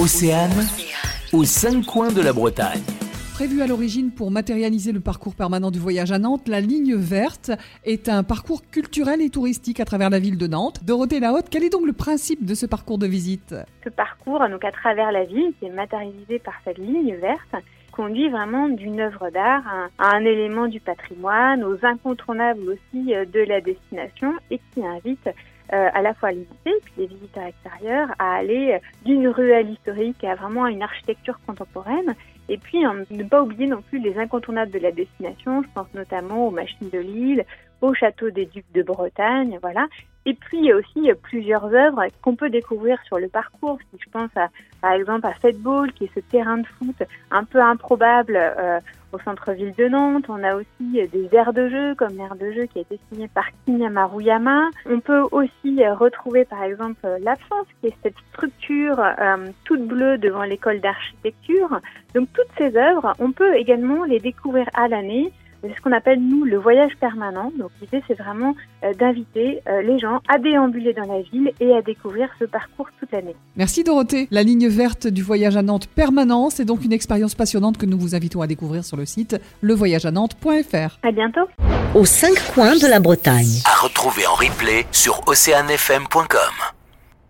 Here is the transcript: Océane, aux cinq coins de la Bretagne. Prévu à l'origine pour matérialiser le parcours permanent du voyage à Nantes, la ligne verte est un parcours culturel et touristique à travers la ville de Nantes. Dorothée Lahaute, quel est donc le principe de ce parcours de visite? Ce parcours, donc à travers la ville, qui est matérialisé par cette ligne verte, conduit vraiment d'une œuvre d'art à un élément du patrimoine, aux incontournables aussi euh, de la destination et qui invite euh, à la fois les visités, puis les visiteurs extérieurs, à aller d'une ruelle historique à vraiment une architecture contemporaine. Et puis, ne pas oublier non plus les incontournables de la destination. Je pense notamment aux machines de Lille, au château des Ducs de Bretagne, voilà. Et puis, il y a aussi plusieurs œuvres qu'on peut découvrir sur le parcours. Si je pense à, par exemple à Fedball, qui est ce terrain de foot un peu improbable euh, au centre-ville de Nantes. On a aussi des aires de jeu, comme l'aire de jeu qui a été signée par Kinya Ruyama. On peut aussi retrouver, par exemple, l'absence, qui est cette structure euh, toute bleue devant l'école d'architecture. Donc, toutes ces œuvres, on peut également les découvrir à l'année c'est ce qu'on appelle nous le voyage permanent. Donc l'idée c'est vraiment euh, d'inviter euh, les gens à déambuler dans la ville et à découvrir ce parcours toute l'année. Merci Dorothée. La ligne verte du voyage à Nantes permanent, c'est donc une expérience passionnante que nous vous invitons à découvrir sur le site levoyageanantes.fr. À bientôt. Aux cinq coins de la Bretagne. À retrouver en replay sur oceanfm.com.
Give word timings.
Océane, 0.00 0.64
aux 1.32 1.42
cinq 1.42 1.84
coins 1.84 2.12
de 2.12 2.22
la 2.22 2.32
Bretagne. 2.32 2.82
Prévu 3.34 3.62
à 3.62 3.66
l'origine 3.66 4.12
pour 4.12 4.30
matérialiser 4.30 4.92
le 4.92 5.00
parcours 5.00 5.34
permanent 5.34 5.72
du 5.72 5.80
voyage 5.80 6.12
à 6.12 6.20
Nantes, 6.20 6.46
la 6.46 6.60
ligne 6.60 6.94
verte 6.94 7.50
est 7.84 8.08
un 8.08 8.22
parcours 8.22 8.62
culturel 8.70 9.20
et 9.20 9.28
touristique 9.28 9.80
à 9.80 9.84
travers 9.84 10.08
la 10.08 10.20
ville 10.20 10.38
de 10.38 10.46
Nantes. 10.46 10.84
Dorothée 10.84 11.18
Lahaute, 11.18 11.46
quel 11.50 11.64
est 11.64 11.70
donc 11.70 11.84
le 11.84 11.92
principe 11.92 12.44
de 12.44 12.54
ce 12.54 12.64
parcours 12.64 12.98
de 12.98 13.08
visite? 13.08 13.56
Ce 13.82 13.88
parcours, 13.88 14.38
donc 14.48 14.64
à 14.64 14.70
travers 14.70 15.10
la 15.10 15.24
ville, 15.24 15.52
qui 15.58 15.66
est 15.66 15.74
matérialisé 15.74 16.38
par 16.38 16.54
cette 16.64 16.78
ligne 16.78 17.16
verte, 17.16 17.64
conduit 17.90 18.28
vraiment 18.28 18.68
d'une 18.68 19.00
œuvre 19.00 19.30
d'art 19.30 19.64
à 19.98 20.14
un 20.14 20.20
élément 20.20 20.68
du 20.68 20.78
patrimoine, 20.78 21.64
aux 21.64 21.78
incontournables 21.82 22.68
aussi 22.70 23.12
euh, 23.12 23.24
de 23.24 23.40
la 23.40 23.60
destination 23.60 24.32
et 24.52 24.60
qui 24.72 24.86
invite 24.86 25.28
euh, 25.72 25.88
à 25.92 26.02
la 26.02 26.14
fois 26.14 26.32
les 26.32 26.40
visités, 26.40 26.74
puis 26.84 26.92
les 26.98 27.06
visiteurs 27.06 27.44
extérieurs, 27.44 28.08
à 28.18 28.36
aller 28.36 28.78
d'une 29.04 29.28
ruelle 29.28 29.70
historique 29.70 30.22
à 30.24 30.34
vraiment 30.34 30.66
une 30.66 30.82
architecture 30.82 31.38
contemporaine. 31.46 32.14
Et 32.48 32.56
puis, 32.56 32.78
ne 33.10 33.24
pas 33.24 33.42
oublier 33.42 33.66
non 33.66 33.82
plus 33.82 33.98
les 33.98 34.16
incontournables 34.18 34.70
de 34.70 34.78
la 34.78 34.90
destination. 34.90 35.62
Je 35.62 35.68
pense 35.74 35.92
notamment 35.92 36.48
aux 36.48 36.50
machines 36.50 36.88
de 36.90 36.98
Lille, 36.98 37.44
au 37.80 37.94
château 37.94 38.30
des 38.30 38.46
Ducs 38.46 38.72
de 38.74 38.82
Bretagne, 38.82 39.58
voilà. 39.62 39.86
Et 40.28 40.34
puis, 40.34 40.58
il 40.58 40.64
y 40.66 40.72
a 40.72 40.76
aussi 40.76 41.10
plusieurs 41.22 41.64
œuvres 41.72 42.04
qu'on 42.20 42.36
peut 42.36 42.50
découvrir 42.50 42.98
sur 43.06 43.18
le 43.18 43.28
parcours. 43.28 43.78
Si 43.90 43.98
je 43.98 44.10
pense 44.10 44.28
à, 44.36 44.48
par 44.82 44.92
exemple 44.92 45.26
à 45.26 45.32
Fedball, 45.32 45.90
qui 45.92 46.04
est 46.04 46.10
ce 46.14 46.20
terrain 46.20 46.58
de 46.58 46.66
foot 46.66 47.02
un 47.30 47.44
peu 47.44 47.62
improbable 47.62 48.36
euh, 48.36 48.78
au 49.12 49.18
centre-ville 49.20 49.72
de 49.78 49.88
Nantes. 49.88 50.26
On 50.28 50.44
a 50.44 50.56
aussi 50.56 51.08
des 51.08 51.28
aires 51.32 51.54
de 51.54 51.70
jeu, 51.70 51.94
comme 51.94 52.14
l'aire 52.18 52.36
de 52.36 52.52
jeu 52.52 52.66
qui 52.66 52.78
a 52.78 52.82
été 52.82 53.00
signée 53.10 53.28
par 53.28 53.46
Kinya 53.64 53.88
Ruyama. 54.04 54.68
On 54.84 55.00
peut 55.00 55.22
aussi 55.32 55.86
retrouver, 55.86 56.44
par 56.44 56.62
exemple, 56.62 57.00
l'absence, 57.22 57.66
qui 57.80 57.86
est 57.86 57.96
cette 58.02 58.18
structure 58.32 59.00
euh, 59.00 59.46
toute 59.64 59.86
bleue 59.86 60.18
devant 60.18 60.42
l'école 60.42 60.80
d'architecture. 60.80 61.80
Donc, 62.14 62.28
toutes 62.34 62.52
ces 62.58 62.76
œuvres, 62.76 63.14
on 63.18 63.32
peut 63.32 63.56
également 63.56 64.04
les 64.04 64.20
découvrir 64.20 64.66
à 64.74 64.88
l'année 64.88 65.32
c'est 65.62 65.74
ce 65.74 65.80
qu'on 65.80 65.92
appelle 65.92 66.20
nous 66.20 66.44
le 66.44 66.58
voyage 66.58 66.92
permanent. 67.00 67.52
Donc 67.58 67.70
l'idée 67.80 68.02
c'est 68.06 68.18
vraiment 68.18 68.54
euh, 68.84 68.92
d'inviter 68.94 69.60
euh, 69.68 69.82
les 69.82 69.98
gens 69.98 70.20
à 70.28 70.38
déambuler 70.38 70.92
dans 70.92 71.12
la 71.12 71.22
ville 71.22 71.52
et 71.60 71.74
à 71.74 71.82
découvrir 71.82 72.28
ce 72.38 72.44
parcours 72.44 72.88
toute 72.98 73.10
l'année. 73.12 73.36
Merci 73.56 73.84
Dorothée. 73.84 74.28
La 74.30 74.42
ligne 74.42 74.68
verte 74.68 75.06
du 75.06 75.22
voyage 75.22 75.56
à 75.56 75.62
Nantes 75.62 75.86
permanent, 75.86 76.50
c'est 76.50 76.64
donc 76.64 76.84
une 76.84 76.92
expérience 76.92 77.34
passionnante 77.34 77.78
que 77.78 77.86
nous 77.86 77.98
vous 77.98 78.14
invitons 78.14 78.42
à 78.42 78.46
découvrir 78.46 78.84
sur 78.84 78.96
le 78.96 79.06
site 79.06 79.40
levoyageanantes.fr. 79.62 80.98
À 81.02 81.12
bientôt. 81.12 81.48
Aux 81.94 82.04
cinq 82.04 82.34
coins 82.54 82.76
de 82.76 82.86
la 82.86 83.00
Bretagne. 83.00 83.62
À 83.64 83.82
retrouver 83.82 84.26
en 84.26 84.34
replay 84.34 84.86
sur 84.92 85.20
oceanfm.com. 85.26 86.67